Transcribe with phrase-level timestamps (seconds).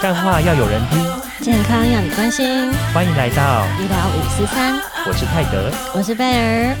[0.00, 1.04] 干话要有人听，
[1.42, 2.72] 健康要你关心。
[2.94, 5.72] 欢迎来到医疗五四三，我是泰德。
[5.92, 6.76] 我是贝尔。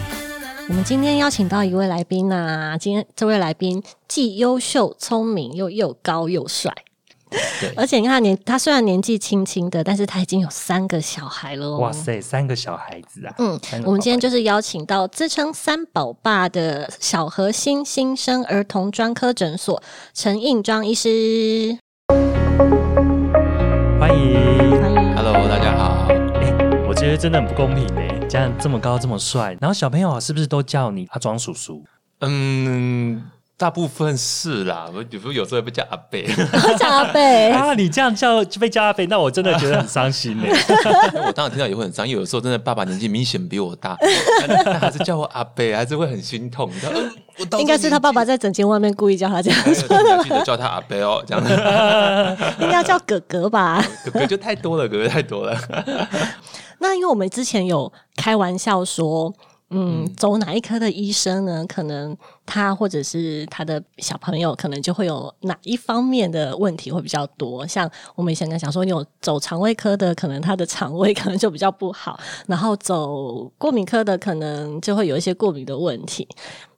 [0.68, 6.72] 我们今天邀请到一位来宾呐、今天这位来宾既优秀、聪明，又又高又帅。
[7.60, 11.78] 对而且你看他年，他虽然年纪轻轻的，但是他已经有三个小孩了哦。
[11.78, 13.34] 哇塞，三个小孩子啊！
[13.38, 19.82] 嗯我们今天就是邀请到自称三宝爸的小核心新生儿童专科诊所
[20.14, 21.78] 陈应庄医师，
[27.18, 28.00] 真的很不公平呢，
[28.30, 31.82] 这样这么高这么帅，然后小朋友啊是不是都叫你阿庄叔叔？
[32.20, 33.20] 嗯，
[33.56, 36.28] 大部分是啦，我比如说有时候会被叫阿贝，
[36.78, 40.44] 叫阿贝， 啊，你这样叫就被叫阿贝，那我真的觉得很伤心呢。
[41.26, 43.98] 我当然听到也会很伤，因为有时候真的爸爸年纪明显比我大，
[44.80, 46.70] 还是叫我阿贝，还是会很心痛。
[47.58, 51.52] 应该是他爸爸在整间外面故意叫他这样这说个年纪，记得叫他阿贝哦，这样子。
[52.62, 53.84] 应该叫哥哥吧？
[54.04, 55.58] 哥哥就太多了，哥哥太多了。
[56.78, 59.32] 那因为我们之前有开玩笑说，
[59.70, 61.64] 嗯，走哪一科的医生呢？
[61.66, 67.66] 可能他或者是他的小朋友，可能就会有哪一方面的问题会比较多。
[67.66, 76.26] 像我们以前跟想说，你有走肠胃科的，可能他的肠胃可能就比较不好；然后走过敏科的，可能就会有一些过敏的问题。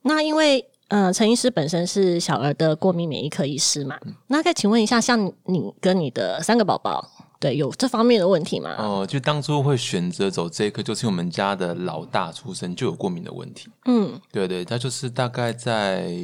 [0.03, 7.09] 那因为呃，陈医师本身是小儿的过敏免疫科医师嘛，那可以请问一下，像你跟你的三个宝宝，
[7.41, 8.77] 对有这方面的问题吗？
[8.79, 13.69] 哦，就当初会选择走这一科，就是我们家的老大出生就有过敏的问题。
[13.87, 16.15] 嗯对对，他就是大概在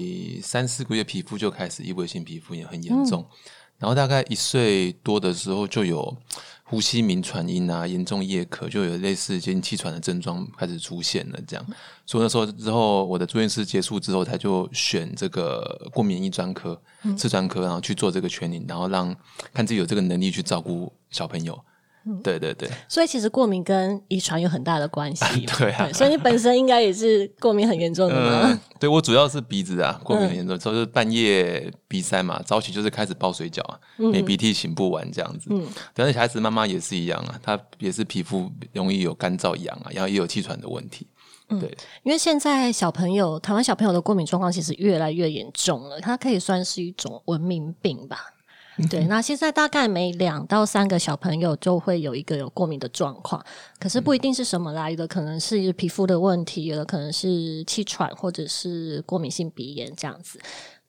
[0.42, 3.24] 三四个月，皮肤就开始异位性皮肤炎很严重，
[3.78, 6.14] 然后大概一岁多的时候就有
[6.68, 11.38] 呼吸鸣喘音啊，严重夜咳，就有类似已经气喘的症状开始出现了。
[11.46, 11.64] 这样，
[12.04, 16.80] 所以那时候之后，我的住院师结束之后，他就选这个过敏医专科、
[17.16, 19.14] 次专科，然后去做这个全龄，然后让
[19.54, 21.56] 看自己有这个能力去照顾小朋友。
[22.22, 25.54] 对对对，所以其实过敏跟遗传有很大的关系嘛。
[25.58, 28.42] 对啊所以你本身应该也是过敏很严重的吗？
[28.44, 35.48] 嗯，对我主要是鼻子啊，过敏很严重，就是半夜鼻塞嘛，早起就是开始爆水饺啊，没鼻涕擤不完这样子。
[35.50, 41.06] 嗯，但是小孩子妈妈也是一样啊，她也是皮肤容易有干燥痒啊，然后也有气喘的问题。
[41.48, 48.32] 对，因为现在小朋友，台湾小朋友的过敏状况其实越来越严重了，它可以算是一种文明病吧。
[48.90, 53.42] 对，那现在大概每两到三个小朋友就会有一个有过敏的状况，
[53.78, 60.38] 可是不一定是什么啦，有的可能是皮肤的问题，有的可能是气喘或者是过敏性鼻炎这样子。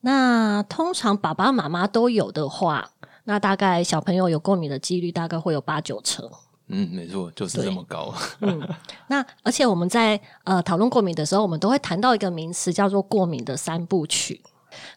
[0.02, 2.90] 那通常爸爸妈妈都有的话，
[3.24, 6.30] 那大概小朋友有过敏的几率大概会有八九成。
[6.68, 8.14] 嗯，没错，就是这么高。
[8.40, 8.60] 嗯
[9.06, 14.42] 那而且我们在呃讨论过敏的时候，我们都会谈到一个名词叫做过敏的三部曲。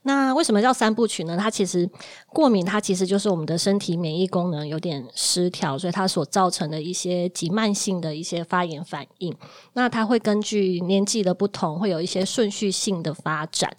[0.04, 1.38] 那为什么叫三部曲呢？
[1.38, 1.90] 它其实
[2.28, 9.36] 过敏，它其实就是我们的身体免疫功能有点失调，所以它所造成的一些急慢性的一些发炎反应。
[9.74, 13.72] 那它会根据年纪的不同，会有一些顺序性的发展。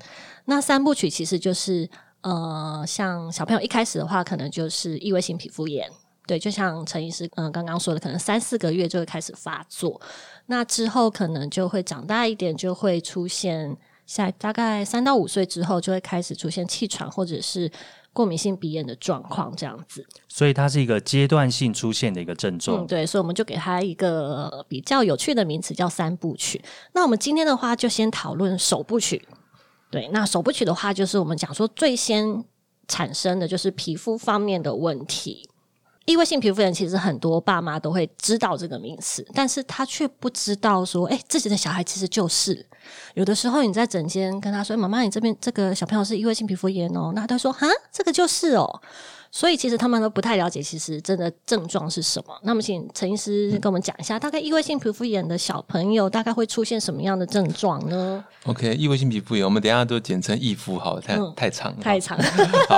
[0.45, 1.89] 那三部曲其实就是
[2.23, 5.91] 呃，像小朋友一开始的话，可能就是异位性皮肤炎。
[6.25, 10.01] 对，就像陈医师嗯、刚刚说的，可能三四个月就会开始发作，
[10.47, 13.77] 那之后可能就会长大一点，就会出现
[14.15, 17.71] 下大概三到五岁之后就会开始出现气喘或者是
[18.13, 20.07] 过敏性鼻炎的状况，这样子。
[20.29, 22.87] 所以它是一个阶段性出现的一个症嗯，状。
[22.87, 26.63] 对，所以我们就给它一个比较有趣的名词，叫三部曲。
[26.93, 29.27] 那我们今天的话，就先讨论首部曲。
[29.91, 32.45] 对，那首部曲的话，就是我们讲说最先
[32.89, 35.49] 产生的就是皮肤方面的问题。
[36.05, 42.67] 异位性皮肤炎其实很多爸妈都会知道这个名词，但是他却不知道说，哎、自己的小孩其实就是
[43.15, 48.83] 有的时候你在诊间跟他说，妈妈，你这边这个小朋友是异位性皮肤炎哦，那他说，哈，这个就是哦。
[49.35, 52.39] 所以其实他们都不太了解，其实真的症状是什么。
[52.43, 61.79] 那么，请陈医师跟我们讲一下，大概异位性皮肤炎的小朋友大概会出现什么样的症状呢？OK，异位性皮肤炎，我们等一下都简称异肤好了，太、太长了。
[61.81, 62.19] 太长，
[62.69, 62.77] 好，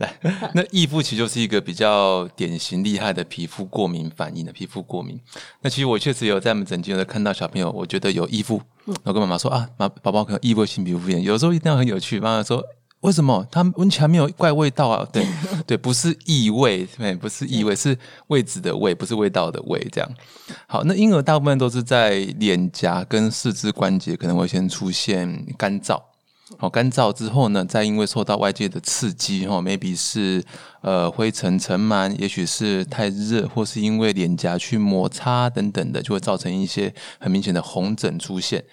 [0.00, 0.12] 来
[0.52, 5.16] 那异肤其实就是一个比较典型厉害的皮肤过敏反应的皮肤过敏。
[5.62, 12.60] 那其实我确实有在我们诊间有看到小朋友，我觉得有异肤，然后跟妈妈说啊，妈宝宝可能异位性皮肤炎，有的时候一定要很有趣，妈妈说。
[13.06, 15.08] 为什么它闻起来没有怪味道啊？
[15.12, 15.24] 对
[15.64, 19.78] 对，不是异味，对，不是异味，是位置的味，不是味道的味。
[19.92, 20.10] 这样
[20.66, 26.02] 好，那婴儿大部分都是在脸颊跟四肢关节可能会先出现干燥，
[26.58, 30.42] 好，干燥之后呢，再因为受到外界的刺激，哈，maybe 是
[30.80, 38.64] 呃灰尘尘螨，也许是太热，或是因为脸颊去摩擦等等的，就会造成一些很明显的红疹出现。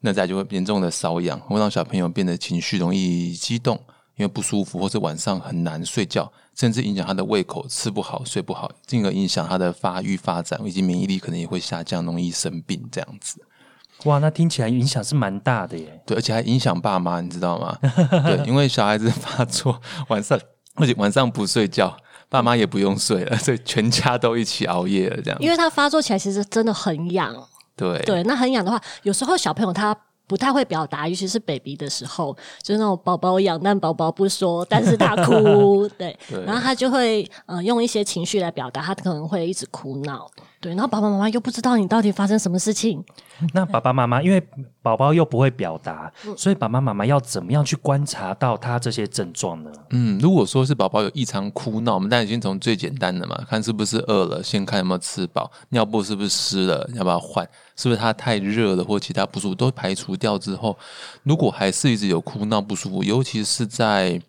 [0.00, 3.76] 那再就会严重的瘙痒，会让小朋友变得情绪容易激动，
[4.16, 13.42] 因为不舒服，或者晚上很难睡觉，甚至影响他的胃口，吃不好、睡不好，进而影响他的发育发展以及免疫力，可能也会下降，容易生病这样子。
[14.04, 16.00] 哇，那听起来影响是蛮大的耶。
[16.06, 17.76] 对，而且还影响爸妈，你知道吗？
[18.24, 20.38] 对，因为小孩子发作晚上，
[20.76, 21.96] 而且晚上不睡觉，
[22.28, 25.40] 爸妈也不用睡了，所以全家都一起熬夜了，这样。
[25.40, 27.34] 因为他发作起来其实真的很痒，
[27.78, 29.96] 对对，那很痒的话，有时候小朋友他。
[30.28, 36.14] 不太会表达，尤其是 baby 的时候，就是那种宝宝痒，但宝宝不说，但是他哭， 对，
[36.44, 40.30] 然后他就会呃用一些情绪来表达，他可能会一直哭闹，
[40.60, 43.02] 对，然后爸爸妈妈又不知道你到底发生什么事情。
[43.54, 44.38] 那爸爸妈妈因为
[44.82, 49.70] 宝宝又不会表达，所以爸爸妈妈要怎么样去观察到他这些症状呢？
[49.92, 57.48] 嗯，如果说是宝宝有异常哭闹，我们当然先从最简单的嘛，看是不是饿了，先看有没有吃饱，尿布是不是湿了，要不要换，
[57.78, 60.76] 是不是他太热了或其他不舒服都排除掉之后，
[61.22, 64.20] 如果还是一直有哭闹不舒服，尤其是在。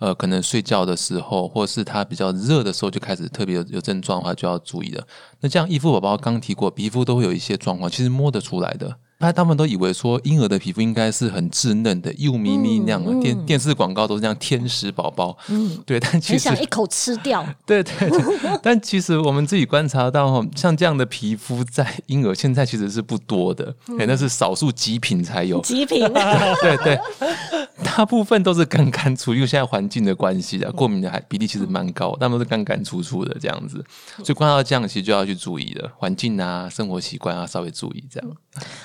[0.00, 5.06] 呃，可能睡觉的时候，或是他比较热的时候，就开始特别有有症状的话，就要注意了。
[5.40, 8.96] 那这样，衣服宝宝刚提过，皮肤都会有一些状况，其实摸得出来的。
[9.20, 13.20] 那他们都以为说婴儿的皮肤应该是很稚嫩的，幼咪咪那样。
[13.20, 15.36] 电电视广告都是这样，天使宝宝。
[15.48, 17.46] 嗯，对，但其实想一口吃掉。
[17.66, 25.60] 对对对，但其实我们自己观察到， 像这样的皮肤在婴儿现在其实是不多的，哎，那是少数极品才有。
[25.60, 26.00] 极品。
[26.62, 26.98] 对对。
[27.82, 33.84] 大部分都是干干出，因为现在环境的关系啊，过敏的还比例其实蛮高，他们是干干出出的这样子，
[34.18, 38.30] 所以观察到这样，其实就要去注意了，环境啊，生活习惯啊，稍微注意这样。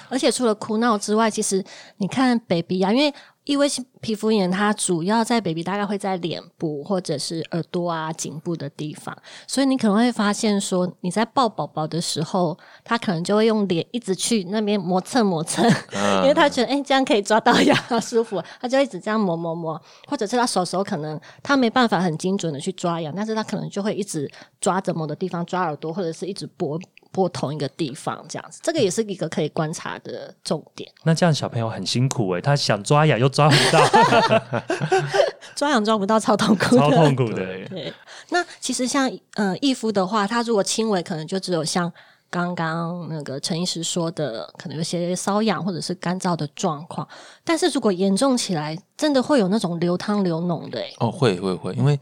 [0.10, 1.64] 而且除了哭闹之外，其实
[1.98, 3.14] 你看 baby 啊，因为。
[3.46, 9.16] 异位性皮肤炎，它主要在 baby 大概会在脸部或者是耳朵啊、颈部的地方，
[9.46, 15.64] 所以你可能会发现说，你在抱宝宝的时候，他可能就会用脸一直去那边磨蹭磨蹭，
[15.94, 24.28] 因为他觉得哎这样可以抓到痒 舒服，他就一直这样磨磨磨，或者是他手手可能他没办法很精准的去抓痒，但是他可能就会一直
[24.60, 26.80] 抓着某的地方抓耳朵，或者是一直拨。
[27.16, 30.92] 拨同一个地方，这样子，这个也是一个可以观察的重点。
[31.04, 34.60] 那这样小朋友很辛苦哎，他想抓痒又抓不到，
[35.56, 37.46] 抓痒抓不到，超痛苦，超痛苦的。
[37.70, 37.94] 对，
[38.32, 41.90] 那其实像呃易夫的话，他如果轻微，可能就只有像
[42.30, 47.08] 刚刚那个陈医师说的，可能有些瘙痒或者是干燥的状况。
[47.46, 50.84] 但是如果严重起来，真的会有那种流汤流脓的。
[51.00, 51.98] 哦，会会会，因为。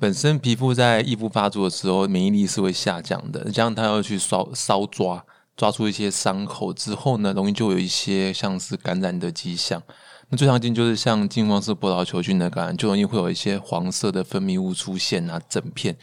[0.00, 3.44] 本身皮肤在异肤发作的时候，免疫力是会下降的。
[3.50, 5.22] 加上他要去搔搔抓，
[5.54, 9.82] 抓出一些伤口之后呢，容易就有一些像是感染的迹象。
[10.30, 15.94] 那最常见就是像金黄色葡萄球菌的感染，就容易会有一些黄色的分泌物出现啊，整片。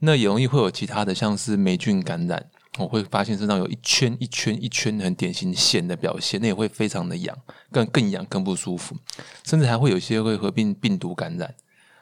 [0.00, 2.44] 那也容易会有其他的，像是霉菌感染，
[2.78, 7.36] 我会发现身上有一圈一圈一圈很典型线的表现，那也会非常的痒，
[7.70, 8.96] 更更痒更不舒服，
[9.44, 11.54] 甚至还会有些会合并病毒感染。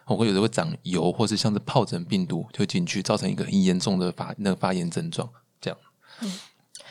[0.07, 5.29] 我会有的会长油，或是像是疱疹病毒就进去，造成一个很严重的发那个发炎症状，
[5.61, 5.79] 这样。
[6.21, 6.39] 嗯，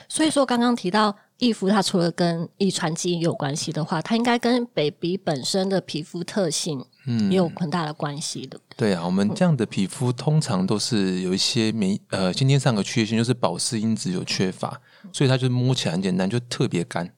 [0.08, 8.60] 所以说刚刚提到易肤，它除了跟遗传基因有关系的话，它应该跟 baby 本身的皮肤特性，嗯，也有很大的关系的。
[8.76, 14.82] 对啊，我们这样的皮肤通常都是有一些免呃先天上的缺陷，就是保湿因子有缺乏，
[15.12, 17.14] 所以它就摸起来很简单，就特别干。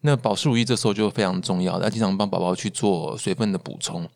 [0.00, 4.08] 那保湿乳液这时候就非常重要，要经常帮宝宝去做水分的补充。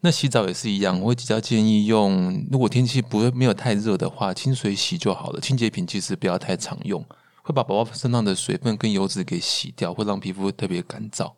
[0.00, 5.40] 那洗澡也是一样，我会比较建议用，如果天气不会没有太热的话，清水洗就好了。
[5.40, 7.04] 清洁品其实不要太常用，
[7.42, 11.32] 会把宝宝身上的水分跟油脂给洗掉，会让皮肤特别干燥。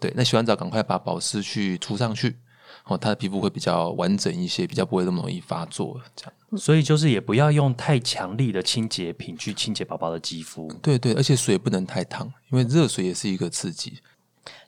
[0.00, 2.36] 对，那洗完澡赶快把保湿去涂上去，
[2.86, 6.00] 哦，他的皮肤会比较完整一些，比较不会那么容易发作。
[6.16, 10.70] 这样，所以就是也不要用太强力的清洁品去清洁宝宝的肌肤。
[10.82, 14.00] 对对，而且水不能太烫，因为热水也是一个刺激。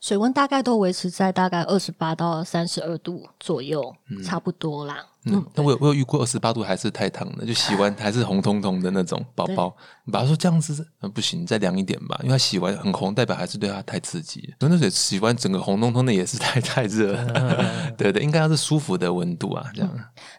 [0.01, 5.05] 水温大概都维持在大概二十八到三十二度左右，差不多啦。
[5.25, 9.75] 嗯，那我有我有遇过二十八度还是太烫了，就洗完还是红彤彤的那种宝宝。
[10.11, 14.53] 爸爸说这样子不行，再凉一点吧，因为它洗完很红，代表还是对它太刺激。
[14.59, 17.15] 温热水洗完整个红彤彤的也是太太热，
[17.97, 19.91] 对对，应该要是舒服的温度啊，这样。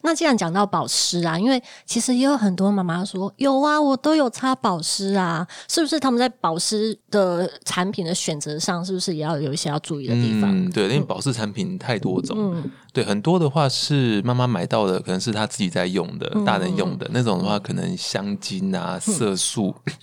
[0.02, 10.48] 那既然讲到保湿啊，因为其实也有很多妈妈说有啊，我都有擦保湿啊，是不是他们在保湿的产品的选择上，是不是也要有一些要注意的地方？
[10.54, 19.55] 嗯，对，因为保湿产品太多种，对，很多的话是妈妈买到的，可能是她自己在用的，大人用的那种的话，可能香精啊、色素。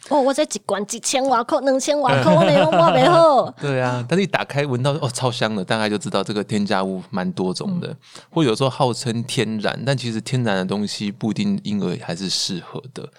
[0.09, 3.49] 哦，我这一罐几千瓦克、两千瓦克，我没用过，没好。
[3.61, 7.95] 对啊，但是一打开闻到哦，超香的，大概就知道这个添加物蛮多种的。
[8.29, 13.09] 或有时候号称天然，但其实天然的东西不一定婴儿还是适合的。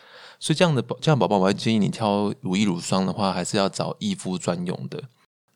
[0.41, 5.03] 所以这样的这样宝宝，我会建议你挑乳液乳霜的话，还是要找易肤专用的。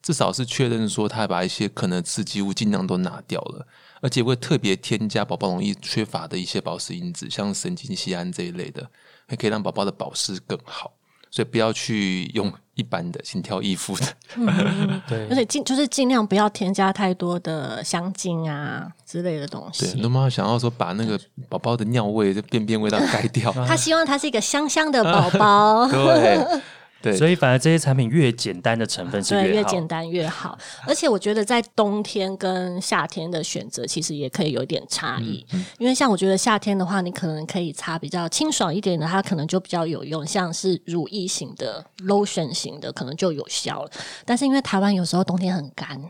[0.00, 3.66] 至少是确认说他把一些可能刺激物尽量都拿掉了，
[4.00, 8.88] 而且会特别添加宝宝容易缺乏的一些保湿因子，像神经酰胺这一类的，
[9.28, 10.90] 还可以让宝宝的保湿更好。
[11.30, 14.06] 所以不要去用一般的心跳易敷的，
[15.06, 20.00] 对而且尽就是尽量不要添加太多的香精啊之类的东对，西。
[20.00, 21.20] 那妈想要说把那个
[21.50, 25.86] 宝宝的尿味、这便便味道盖掉，他希望他是一个香香的宝宝。
[25.92, 26.62] 对
[27.00, 29.68] 对，所以反而这些产品越简单的成分是对，越好。
[29.68, 30.58] 简单越好。
[30.86, 35.46] 而且我觉得在冬天跟夏天的选择，其实也可以有一点差异。
[35.78, 43.90] 因为像我觉得夏天的话，你可能可以擦比较清爽一点的，它可能就比较有用，像是乳液型的、lotion 型的，可能就有效了。
[44.24, 46.00] 但是因为台湾有时候冬天很干。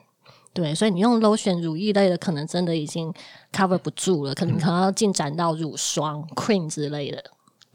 [0.55, 3.13] 对，所以你用 lotion 乳液类的，可能真的已经
[3.53, 7.23] cover 不住了，可能可能要进展到乳霜、cream 之类的。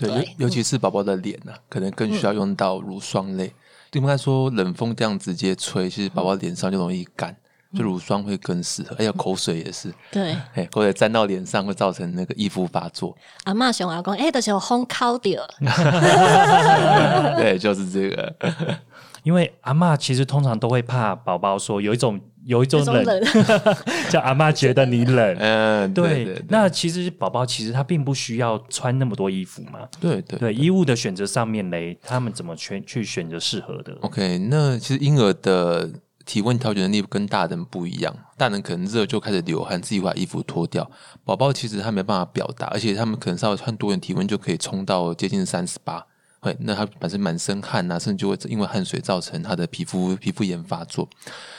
[0.07, 3.53] 对，尤尤其是宝宝的脸呢、可能更需要用到乳霜类。
[3.91, 7.35] 对应该说，冷风这样直接吹，其实宝宝脸上就容易干，
[7.77, 8.95] 就乳霜会更适合。
[8.97, 13.15] 还有口水也是，对，哎，口水沾到脸上会造成那个易肤发作。
[13.43, 15.45] 阿嬷熊阿公，哎，就是有烘烤掉。
[17.37, 18.35] 对，就是这个。
[19.21, 23.05] 因为阿嬷其实通常都会怕宝宝说有一种有一种冷，
[24.09, 25.35] 叫阿妈觉得你冷。
[25.39, 29.79] 嗯，对对，对对那其实宝宝其实他并不需要穿那么多衣服嘛。
[29.99, 35.89] 对对对，衣物的选择上面嘞，他们怎么选去选择适合的？OK，那其实婴儿的
[36.25, 40.89] 体温调节能力跟大人不一样，大人可能热就开始流汗，自己把衣服脱掉。
[41.23, 46.05] 宝宝其实他没办法表达，而且他们可能稍微穿多点体温就可以冲到接近三十八。
[46.43, 51.07] 会，那他本身满身汗呐、甚至就会因为汗水造成他的皮肤皮肤炎发作。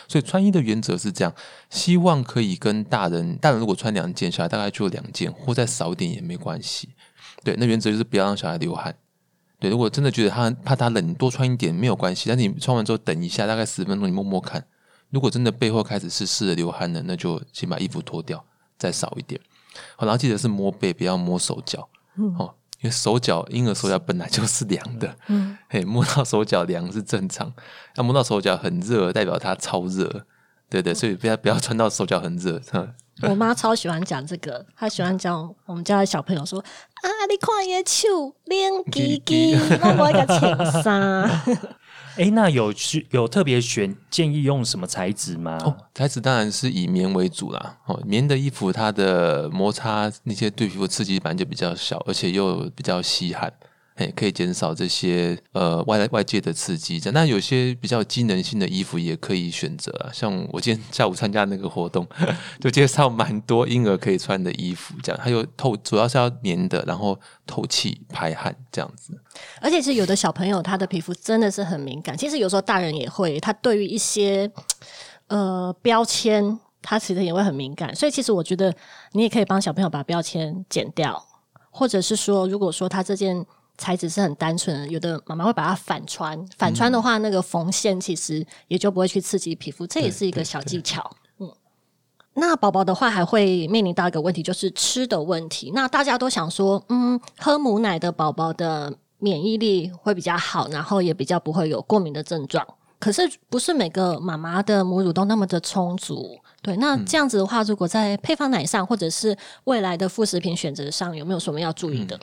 [0.07, 1.35] 所以穿衣的原则是这样，
[1.71, 6.91] 希望可以跟大人，大人如果穿两件，小孩大概就两件，或再少一点也没关系。
[7.43, 8.95] 对，那原则就是不要让小孩流汗。
[9.59, 12.29] 对，如果真的觉得他怕他冷，多穿一点没有关系。
[12.29, 14.63] 但是你穿完之后等一下，大概十分钟，你摸摸看。
[15.11, 18.45] 如果真的背后开始是湿的流汗了，那就先把衣服脱掉，
[18.77, 19.41] 再少一点。
[19.97, 21.89] 好，然后记得是摸背，不要摸手脚。
[22.17, 27.51] 嗯哦，因为手脚婴儿手脚本来就是凉的，嗯，嘿，摸到手脚凉是正常。
[27.97, 30.27] 要摸到手脚很热，代表它超热。
[30.69, 32.61] 对对，所以不要不要穿到手脚很热。
[32.71, 32.87] 哈
[33.23, 41.31] 我妈超喜欢讲这个，她喜欢讲我们家的小朋友说啊，你看你的手冷叽叽，我无一个衬衫。
[42.17, 45.59] 哎，那有去有特别选建议用什么材质吗？
[45.65, 47.79] 哦，材质当然是以棉为主啦。
[47.87, 53.53] 哦，棉的衣服它的摩擦那些对皮肤刺激本来就比较小，而且又比较吸汗，
[53.95, 57.01] 哎，可以减少这些呃外外界的刺激。
[57.13, 62.05] 那有些比较机能性的衣服也可以选择啊，像我今天下午参加那个活动，
[62.61, 69.17] 就介绍蛮多婴儿可以穿的衣服，这样它有透，主要是要棉的，然后透气排汗这样子。
[69.61, 74.51] 而且是有的小朋友他的皮肤真的是很敏感，其实有时候大人也会，他对于一些
[75.29, 77.95] 呃标签，他其实也会很敏感。
[77.95, 78.75] 所以其实我觉得
[79.13, 81.25] 你也可以帮小朋友把标签剪掉，
[81.71, 83.45] 或者是说，如果说他这件
[83.77, 91.11] 材质是很单纯的，有的妈妈会把它反穿，反穿的话，那个缝线其实也就不会去刺激皮肤，这也是一个小技巧。
[91.39, 91.51] 嗯，
[92.35, 95.73] 那宝宝的话还会面临到一个问题，就是吃的问题。
[95.75, 102.67] 那大家都想说，嗯，喝母奶的宝宝的免疫力会比较好，然后也比较不会有过敏的症状。
[103.01, 106.75] 可是不是每个妈妈的母乳都那么的充足，对。
[106.79, 112.19] 那这样子的话，如果在配方奶上，或者是未来的副食品选择上，有没有什么要注意的？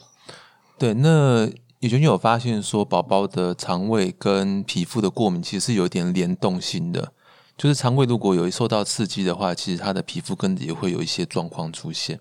[0.81, 1.47] 对，那
[1.81, 7.13] 研究有发现说，宝宝的肠胃跟皮肤的过敏其实是有点联动性的。
[7.55, 12.19] 就是肠胃如果有受到刺激的话，其实他的皮肤跟也会有一些状况出现。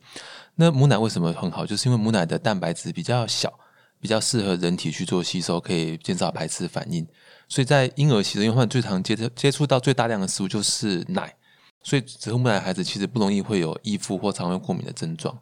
[0.57, 1.64] 那母奶为什么很好？
[1.64, 3.50] 就是因为母奶的蛋白质比较小，
[3.99, 7.07] 比较适合人体去做吸收，可以减少排斥反应。
[7.49, 11.35] 所以在婴儿期的话，最常接触接触到最大量的食物就是奶。
[11.83, 15.35] 所以只喝母奶的孩子其实不容易会有依附或肠胃过敏的症状。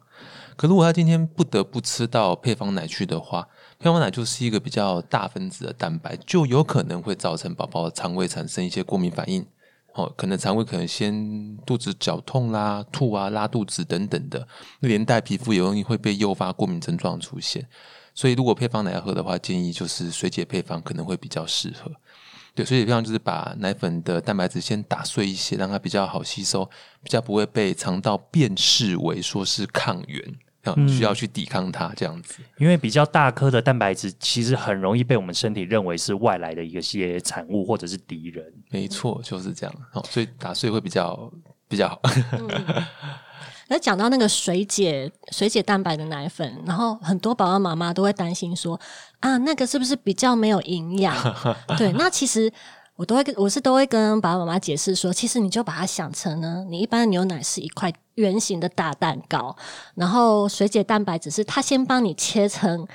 [0.59, 3.47] 可如果他今天不得不吃到配方奶去的话，
[3.79, 9.47] 配方奶就是一个比较大分子的蛋白，就有可能会造成宝宝的肠胃产生一些过敏反应。
[9.93, 14.45] 哦，可能肠胃可能先肚子绞痛啦、吐啊、拉肚子等等的，
[14.81, 17.65] 连带皮肤也容易会被诱发过敏症状出现。
[18.13, 21.89] 所以如果配方奶要喝的话，建议就是水解配方可能会比较适合。
[22.53, 26.69] 对，水解配方就是把奶粉的蛋白质先打碎一些，让它比较好吸收，
[27.01, 30.35] 比较不会被肠道辨识为说是抗原，
[30.87, 32.39] 需要去抵抗它这样子。
[32.57, 38.45] 因为比较大颗的蛋白质，其实很容易被我们身体认为是外来的一些产物或者是敌人。
[38.69, 39.75] 没错，就是这样。
[39.93, 41.31] 哦，所以打碎会比较
[41.67, 42.01] 比较好。
[43.71, 48.79] 那讲到那个水解水解蛋白的奶粉，然后很多宝宝妈妈都会担心说
[49.19, 51.15] 啊，那个是不是比较没有营养？
[51.77, 52.51] 对，那其实
[52.99, 59.55] 我都会跟我是都会跟爸爸妈妈解释说，其实你就把它想成呢，你一般牛奶是一块圆形的大蛋糕，
[59.95, 62.85] 然后水解蛋白只是它先帮你切成。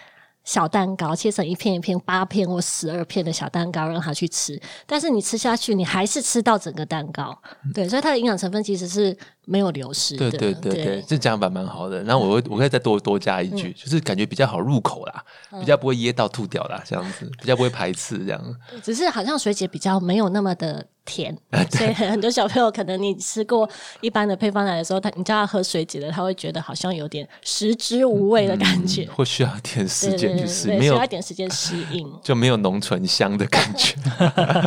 [0.45, 4.61] 小蛋糕切成一片一片、八片或十二片的小蛋糕，让他去吃。
[4.87, 7.37] 但是你吃下去，你还是吃到整个蛋糕。
[7.73, 10.31] 对，所以它的营养成分其实是没有流失的。
[10.31, 12.03] 对对对对，这讲法蛮好的。
[12.05, 15.25] 然后我我可以再多多加一句，就是感觉比较好入口啦，
[15.59, 18.57] 比较不会噎到吐掉啦，这样子比较不会排斥这样。
[18.83, 20.87] 只是好像水姐比较没有那么的。
[21.05, 21.37] 甜，
[21.71, 23.69] 所以很多小朋友可能你吃过
[24.01, 33.95] 一般的配方奶的时候，他你叫他喝水解的，他会觉得好像有点食之无味的感觉，或需要一点时间去适应，需要一点时间适应， 就没有浓醇香的感觉。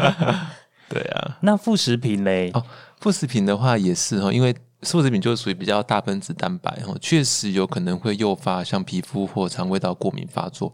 [0.90, 2.52] 对啊，那副食品嘞？
[2.54, 2.64] 哦，
[3.00, 4.56] 副食品的话也是哦，因为。
[4.84, 10.72] 素食品就是属于比较大分子蛋白哈，确实有可能会诱发像皮肤或肠胃道过敏发作。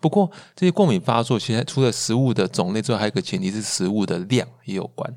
[0.00, 5.08] 不过这些过敏发作，其实除了食物的种类之外，还有一个前提是食物的量也有关。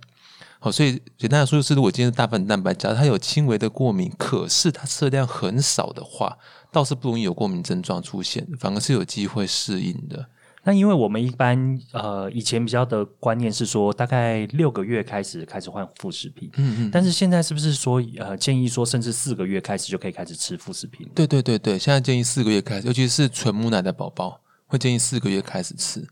[0.60, 6.38] 好，所以简单来说，就是如果今天是大分子蛋白，假如它有轻微的过敏，可是它吃的量很少的话，
[6.72, 10.28] 倒是不容易有过敏症状出现，反而是有机会适应的。
[10.68, 21.08] 那因为我们一般呃以前比较的观念是说，大概六个月开始开始换副食品，嗯嗯，但是现在是不是说呃建议说，甚至四个月开始就可以开始吃副食品？
[21.16, 26.06] 对对对对，现在建议四个月开始，尤其是纯母奶的宝宝，会建议四个月开始吃。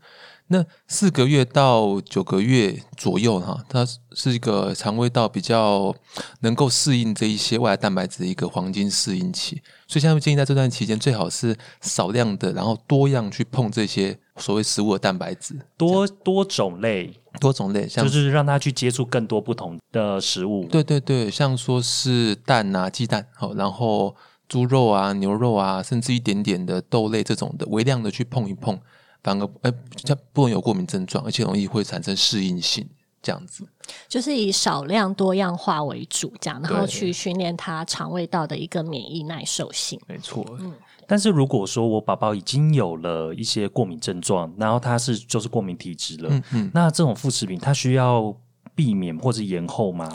[0.48, 5.94] 那四个月到九个月左右哈，它是一个肠胃道比较
[6.40, 20.66] 能够适应这一些外来蛋白质的一个黄金适应期，所以现在建议在这段期间最好是少量的，然后多样去碰这些所谓食物的蛋白质，多多种类，多种类，像就是让它去接触更多不同的食物。
[20.70, 24.14] 对对对，像说是蛋啊、鸡蛋，好，然后
[24.48, 28.78] 猪肉啊、牛肉啊，甚至一点点的豆类这种的，微量的去碰一碰。
[29.26, 29.72] 反而哎，
[30.04, 32.88] 它不能有过敏症状，而且容易会产生适应性，
[33.20, 33.66] 这样子。
[34.06, 40.00] 就是以少量多样化为主，这样，然后去训练它肠胃道的一个免疫耐受性。
[40.06, 40.46] 没错。
[40.60, 40.72] 嗯。
[41.08, 48.32] 但是如果说我宝宝已经有了一些过敏症状，然后他是就是过敏体质了，嗯嗯，那这种副食品它需要
[48.76, 50.08] 避免或者延后吗？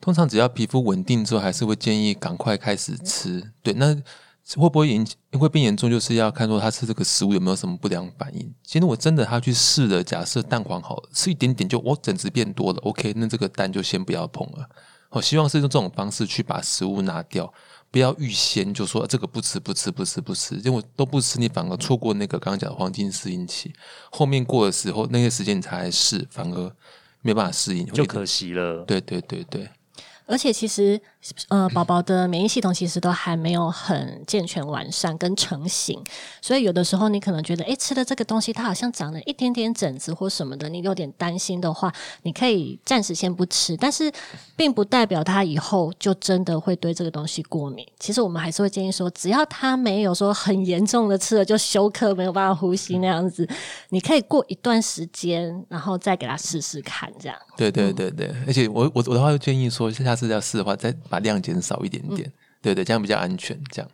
[0.00, 3.52] 通常只要皮肤稳定之后，还是会建议赶快开始吃。
[3.62, 3.96] 对，那。
[4.56, 5.90] 会不会严会变严重？
[5.90, 8.54] 就是要看说他吃这个食物有没有什么不良反应。
[8.62, 14.68] 其实我真的他去试了，假设蛋黄好了，吃一点点就我整只变多了，OK，那这个蛋就先不要碰了。
[15.10, 17.52] 我希望是用这种方式去把食物拿掉，
[17.90, 23.72] 不要预先就说这个不吃不吃不吃不吃，因为都不吃，你反而错过那个刚刚讲的黄金适应期。
[24.10, 26.72] 后面过的时候，那些时间你才来试，反而
[27.22, 28.84] 没办法适应，就可惜了。
[28.84, 29.68] 对对对对。
[30.28, 31.00] 而且其实，
[31.48, 35.98] 呃，宝宝的免疫系统其实都还没有很健全完善跟成型，
[36.42, 41.90] 所以有的时候你可能觉得，哎，吃了这个东西它好像长了一点点疹子或什么的，你有点担心的话，
[42.22, 44.12] 你可以暂时先不吃，但是
[44.54, 47.86] 并不代表他以后就真的会对这个东西过敏。
[47.98, 53.48] 其实我们还是会建议说，只要他没有说很严重的吃了就休克没有办法呼吸那样子，
[53.88, 57.38] 你可以过一段时间，然后再给他试试看，这样。
[57.56, 63.58] 对对对对，而且我我我的话就建议说，下次要试的话，再把量减少一点点，对对，这样比较安全。
[63.70, 63.90] 这样。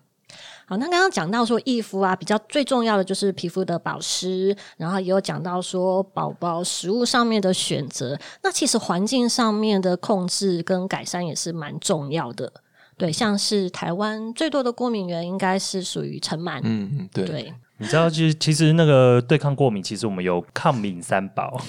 [0.66, 12.50] 好，那刚刚讲到说易肤啊，比较最重要的就是皮肤的保湿，然后也有讲到说宝宝食物上面的选择，那其实环境上面的控制跟改善也是蛮重要的。
[12.96, 16.60] 对，像是台湾最多的过敏源应该是属于尘螨。
[16.62, 17.52] 嗯嗯，对。
[17.76, 21.60] 你知道，其实其实那个对抗过敏，其实我们有抗敏三宝。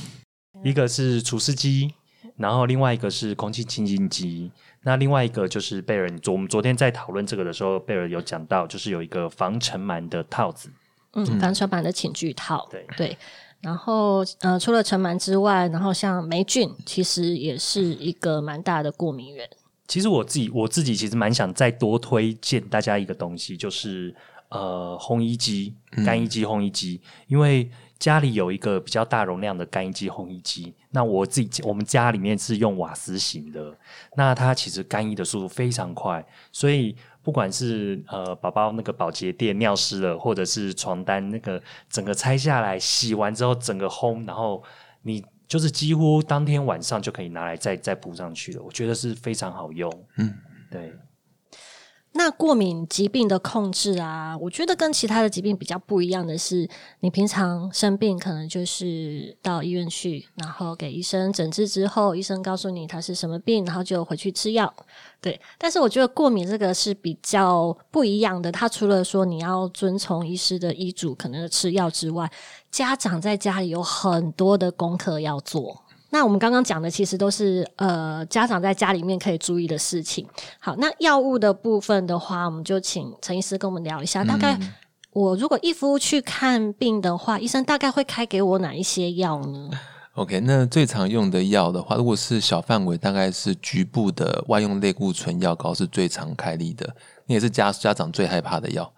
[0.64, 1.94] 一个是除湿机，
[2.38, 6.10] 然后另外一个是空气清新机，那另外一个就是贝尔。
[6.20, 10.70] 昨我们昨天在讨论这个的时候，贝尔有讲到，就是有一个防尘螨的套子，
[11.14, 13.18] 嗯，防尘螨的寝具套，对对。
[13.62, 19.50] 然后呃，除了尘螨之外，然后像霉菌，其实也是一个蛮大的过敏源。
[19.88, 24.14] 其实我自己我自己其实蛮想再多推荐大家一个东西，就是
[24.50, 25.74] 呃烘衣机、
[26.06, 27.70] 干衣机、烘衣机，因为。
[27.98, 33.76] 家里有一个比较大容量的干衣机、烘衣机，那我自己我们家里面是用瓦斯型的，
[34.16, 44.64] 那它其实干衣的速度非常快，所以不管是呃宝宝那个保洁垫尿湿了，或者是床单那个整个拆下来洗完之后整个烘，然后
[45.02, 49.92] 你就是几乎当天晚上就可以拿来再再铺上去了，我觉得是非常好用。
[50.16, 50.34] 嗯，
[50.72, 50.94] 对。
[52.18, 56.66] 那过敏疾病的控制啊，我觉得跟其他的疾病比较不一样的是，
[57.02, 64.74] 你平常生病可能就是到医院去，然后给医生诊治之后，医生告诉你他是什么病，然后就回去吃药。
[65.20, 72.32] 对，但是我觉得过敏这个是比较不一样的，它除了说你要遵从医师的医嘱，可能吃药之外，
[72.72, 75.85] 家长在家里有很多的功课要做。
[76.16, 80.26] 那我们刚刚讲的其实都是呃家长在家里面可以注意的事情。
[80.60, 84.24] 好，那药物的部分的话，我们就请陈医师跟我们聊一下。
[84.24, 84.58] 大概
[85.12, 89.70] 我如果一夫去看病的话，医生大概会开给我哪一些药呢
[90.14, 98.90] ？OK，那最常用的药的话，如果是小范围，大概是局部的外用类固醇药膏是最常开立的，那也是家家长最害怕的药。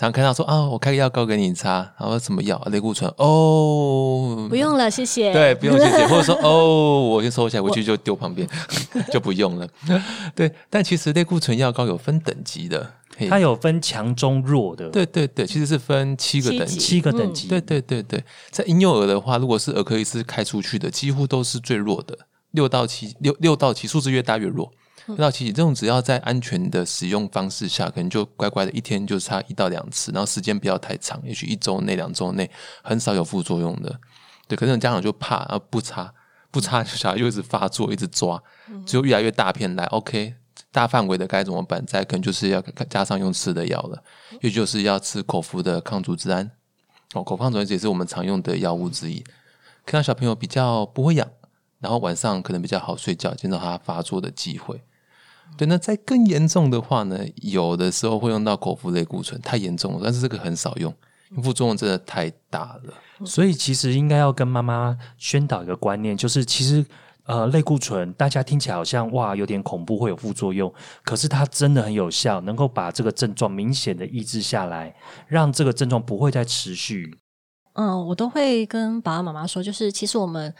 [0.00, 2.58] 常看到说啊，我开个药膏给你擦，然后什么药？
[2.70, 5.30] 类固醇哦，不用了，谢谢。
[5.30, 8.48] 对，不用谢谢， 或者说哦，我就收起来，回去就丢旁边，
[9.12, 9.68] 就不用了。
[10.34, 12.90] 对，但其实类固醇药膏有分等级的，
[13.28, 16.78] 它有分强中弱的，对对对，其实是分七个等级。
[16.78, 17.48] 七个等级。
[17.48, 22.16] 对对对对，在婴幼儿的话，如果是儿科医师开出去的，几乎都是最弱的，
[22.52, 24.70] 六到七六六到七，数字越大越弱。
[25.10, 32.50] 六到七，这种只要在安全的使用方式下，可能就乖乖的一天就擦一到两次，然后时间不要太长，也许一周内、两周内
[32.82, 33.98] 很少有副作用的。
[34.48, 36.12] 对，可是有家长就怕，啊不擦，
[36.50, 38.42] 不擦，小孩又一直发作，一直抓，
[38.84, 40.34] 只有越来越大片来，OK，
[40.72, 41.84] 大范围的该怎么办？
[41.86, 44.02] 再可能就是要加上用吃的药了，
[44.40, 46.50] 也就是要吃口服的抗组织胺。
[47.14, 49.24] 哦，口服抗组织胺也是我们常用的药物之一。
[49.86, 51.28] 看到小朋友比较不会痒，
[51.78, 54.82] 然后晚上可能比较好睡觉，减少他发作的机会。
[55.56, 60.94] 对，那再更严重的话呢，有的时候会用到口服类固醇，太严重了，但是这个很少用，
[61.42, 62.94] 副作用真的太大了。
[63.26, 66.82] 所以其实应该要跟妈妈宣导一个观念，就是其实
[67.24, 70.72] 呃类固醇大家听起来好像哇有点恐怖，会有副作用，
[71.04, 74.94] 可是它真的很有效，能够把这个症状明显的抑制下来，
[75.26, 77.18] 让这个症状不会再持续。
[77.74, 80.52] 嗯，我都会跟爸爸妈妈说，就是其实我们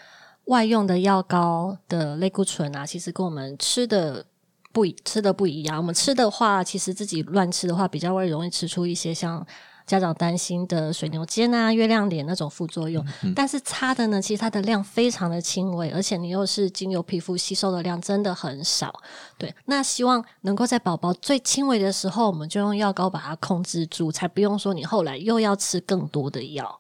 [0.45, 4.25] 外用的药膏的类固醇啊，其实跟我们吃的
[4.73, 5.77] 不吃的不一样。
[5.77, 9.45] 我们吃的话，其实自己乱吃的话，比较会容易吃出一些像
[9.87, 13.05] 家长担心的水牛肩啊、月亮脸那种副作用。
[13.35, 18.95] 但是擦的呢，其实它的量非常的轻微，而且你又是经由皮肤吸收的量真的很少。
[19.37, 26.80] 对，那希望能够在宝宝最轻微的时候，我们就用药膏把它控制住，才不用说你后来又要吃更多的药。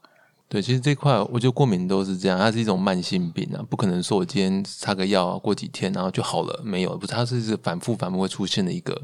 [0.50, 9.00] 对，其实这块我觉得过敏都是这样，它是一种慢性病啊，不可能说我今天擦个药，过几天然后就好了，没有，不是，它是反复反复会出现的一个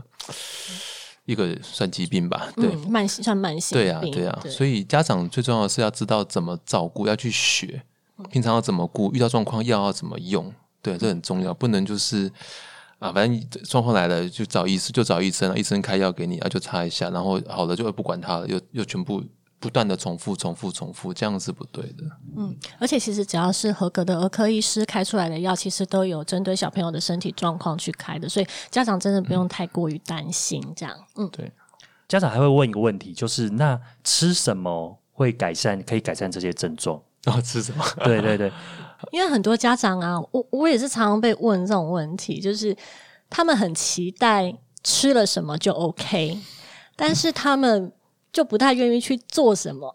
[1.25, 2.71] 一个算疾病吧，对。
[2.71, 7.81] 嗯，慢性算慢性对啊，病对啊，所以家长最重要的是要知道怎么照顾，要去学，
[8.29, 12.29] 平常要怎么顾，遇到状况药要怎么用，对，这很重要，不能就是
[12.99, 19.23] 啊，反正状况来了就找医师，就找医生，医生开药给你啊，就擦一下，然后好了就不管它了，又又全部
[19.59, 22.05] 不断的重复、重复、重复，这样是不对的。
[22.37, 30.63] 嗯而且其实只要是合格的儿科医师开出来的药，其实都有针对小朋友的身体状况去开的，所以家长真的不用太过于担心。
[30.77, 31.51] 这样，嗯，对
[32.07, 37.01] 家长还会问一个问题，就是那吃什么会改善，可以改善这些症状？
[37.25, 37.85] 然后吃什么？
[38.05, 38.53] 对对对，
[39.11, 42.77] 因为很多家长啊，我我也是常常被问这种问题，就是
[43.29, 46.39] 他们很期待吃了什么就 OK，
[46.95, 47.91] 但是他们
[48.37, 49.91] 就不太愿意去做什么。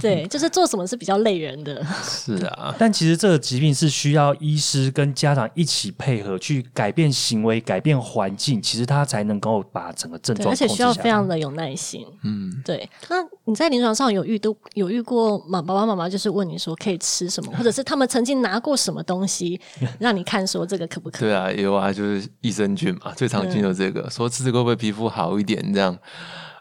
[0.00, 1.84] 对，就是做什么是比较累人的。
[2.04, 10.94] 是啊， 但其实这个疾病是需要医师跟家长一起配合，去改变行为、改变环境，其实他才能够把整个症，状而且需要。
[10.94, 12.06] 非常的有耐心。
[12.22, 19.60] 嗯，对，那你在临床上有遇都有遇过妈爸爸妈妈就是问你说可以吃什么，或者是他们曾经拿过什么东西
[19.98, 21.20] 让你看说这个可不可以？
[21.22, 25.60] 对啊，有啊，就是益生菌嘛，最常见的这个，说吃这个会不会皮肤好一点？
[25.74, 25.98] 这样，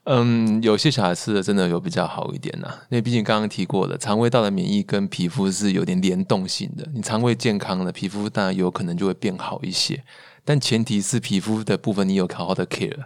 [0.06, 6.88] 嗯，有些小孩吃的真的有比较好一点呐、因为毕竟刚刚提过的，肠胃道的免疫跟皮肤是有点联动性的。
[6.94, 10.04] 你肠胃健康了，皮肤当然有可能就会变好一些，
[10.44, 13.06] 但前提是皮肤的部分你有好好的 care。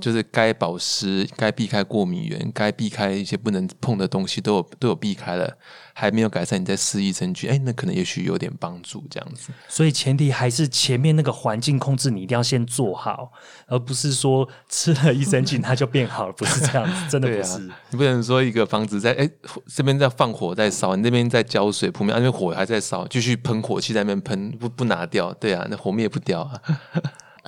[0.00, 5.56] 就是该保湿、该避开过敏源、该避开一些不能碰的东西都有都有避开了，
[5.94, 9.50] 还没有改善，你再施益生菌，哎，那可能也许有点帮助，这样子。
[9.68, 13.30] 所以前提还是前面那个环境控制，你一定要先做好，
[13.66, 17.58] 而不是说吃了益生菌它就变好了，不是这样子， 真的不是。，
[17.90, 19.28] 你不能说一个房子在哎
[19.74, 26.60] 这边在放火在烧，你那边在浇水扑灭，啊那边火还在烧，继续喷火器在那边喷，不不拿掉，对啊，那火灭不掉啊。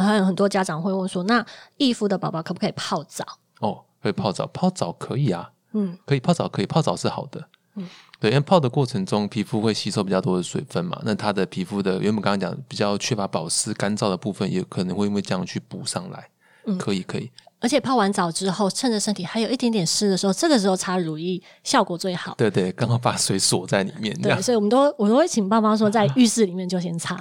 [0.05, 1.45] 还有很多家长会问说，那
[1.77, 3.25] 易肤的宝宝可不可以泡澡？
[3.61, 7.49] 哦，可以泡澡，泡澡可以啊，嗯，可以泡澡，可以泡澡是好的。
[7.77, 7.87] 嗯
[8.21, 16.29] 对，因为泡的过程中，皮肤会吸收比较多的水分嘛，那它的皮肤的原本刚刚讲比较缺乏保湿、干燥的部分，也可能会因为这样去补上来。
[16.67, 17.31] 嗯可以，可以。
[17.61, 22.35] 而且泡完澡之后，趁着身体还有一点点湿的时候，这个时候擦乳液效果最好。
[22.37, 24.43] 对对，刚好把水锁在里面，对，。
[24.43, 27.17] 所以我们都我都会请爸妈说，在浴室里面就先擦。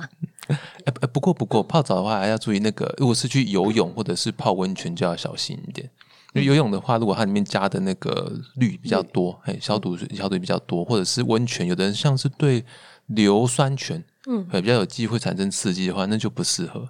[0.85, 5.89] 哎、哎不过不过泡澡的话还要注意那个，如果是去游泳或者是泡温泉就要小心一点。
[6.33, 12.63] 因为游泳的话，如果它里面加的那个氯比较多，哎，消毒水消毒比较多，或者是温泉，有的人像是对
[13.07, 16.87] 硫酸泉嗯，比较有机会产生刺激的话，那就不适合。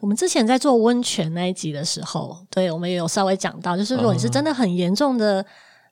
[0.00, 5.44] 我们之前在做温泉那一集的时候，对我们也有稍微讲到，就是如果你是真的很严重的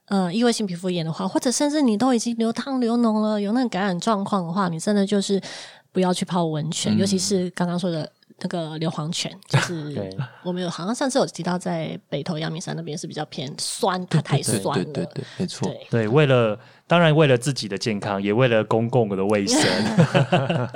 [0.07, 5.41] 呃异位性皮肤炎的话，或者甚至你都已经流汤流脓了，有那个感染状况的话，你真的就是
[5.97, 19.59] 不要去泡温泉，尤其是刚刚说的那个硫磺泉， 就是我们有好像上次有提到，在北投阳明山那边是比较偏酸，它太酸了，对对对，没错，对，为了当然为了自己的健康，也为了公共的卫生。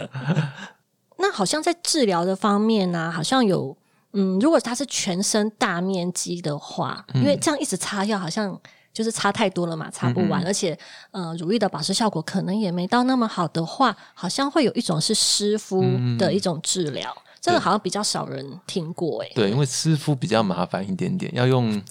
[1.19, 3.77] 那好像在治疗的方面呢，好像有
[4.15, 8.59] 嗯，如果它是全身大面积的话，因为这样一直擦药，好像
[8.93, 10.79] 就是擦太多了嘛，擦不完，而且
[11.11, 15.83] 呃，乳液的保湿效果可能也没到那么好的话，好像会有一种是湿敷
[16.19, 19.29] 的一种治疗，这个好像比较少人听过哎。
[19.35, 21.83] 对，因为湿敷比较麻烦一点点，要用。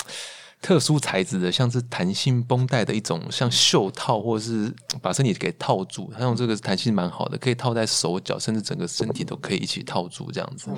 [0.61, 4.69] 特殊材质的，像是弹性绷带的一种，像袖套，或者是
[5.01, 6.11] 把身体给套住。
[6.13, 10.69] 它用这个弹性蛮好的，可以套在手脚，甚至整个身体都可以一起套住这样子。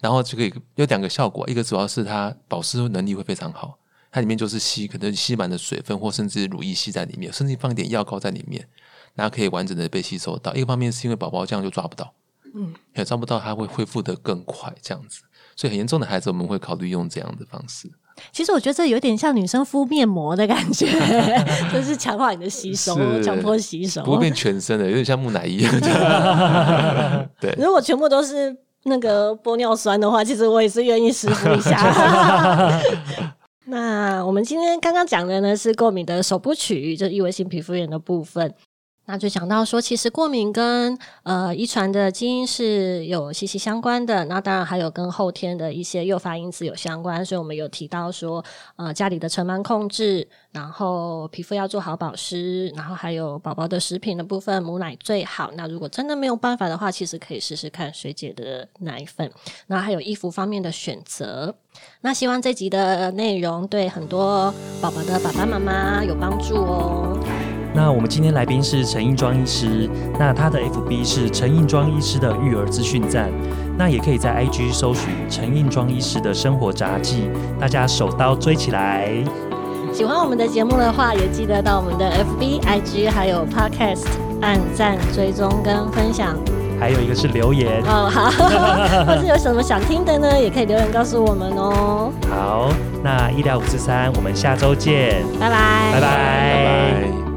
[0.00, 3.78] 然后就可以有两个效果，一个主要是它保湿能力会非常好，
[4.12, 8.64] 它里面就是吸可能吸满了水分，或甚至乳液吸在里面，甚至放一点药膏在里面，
[9.14, 10.54] 然后可以完整的被吸收到。
[10.54, 12.12] 一个方面是因为宝宝这样就抓不到，
[12.54, 15.22] 嗯，也抓不到，它会恢复的更快这样子。
[15.56, 17.90] 所以很严重的孩子，我们会考虑用这样的方式。
[18.30, 20.86] 其实我觉得这有点像女生敷面膜的感觉，
[21.72, 25.66] 就是强化你的吸收，强迫吸收，不会变全身的，有点像木乃伊。
[27.40, 32.80] 对，如果全部都是那个玻尿酸的话，其实我也是愿意试敷一下。
[33.72, 38.54] 那我们今天刚刚讲的呢，是过敏的首部曲，就异位性皮肤炎的部分。
[39.12, 44.24] 那就讲到说，其实过敏跟呃遗传的基因是有息息相关的。
[44.24, 47.22] 那当然还有跟后天的一些诱发因子有相关。
[47.22, 48.42] 所以我们有提到说，
[48.76, 55.50] 呃，家里的尘螨控制，然后皮肤要做好保湿，然后还有宝宝的食品的部分，母奶最好。
[55.56, 59.30] 那如果真的没有办法的话，其实可以试试看水解的奶粉。
[59.66, 61.54] 那还有衣服方面的选择。
[62.00, 67.41] 那希望这集的内容对很多宝宝的爸爸妈妈有帮助哦。
[67.74, 73.30] 那我们今天来宾是陈印庄医师，那他的 FB 是陈印庄医师的育儿资讯站，
[73.78, 79.10] 那也可以在 IG 搜寻陈印庄医师的生活杂记，大家手刀追起来。
[79.92, 84.06] 喜欢我们的节目的话，也记得到我们的 FB、IG 还有 Podcast
[84.42, 86.36] 按赞、追踪跟分享。
[86.78, 88.30] 还有一个是留言哦，好，
[89.06, 92.10] 或是有什么想听的呢，也可以留言告诉我们哦。
[92.28, 92.68] 好，
[93.02, 97.31] 那医疗五四三，我们下周见，拜拜，拜拜，拜拜。